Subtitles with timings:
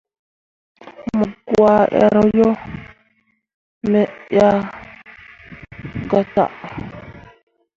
[1.17, 1.25] Mu
[1.55, 2.47] gah err wo,
[3.89, 4.01] me
[4.47, 4.57] ah
[6.09, 6.51] gatah.